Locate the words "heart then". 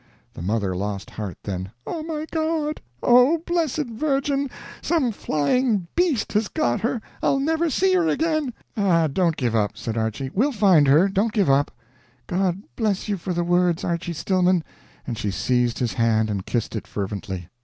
1.11-1.69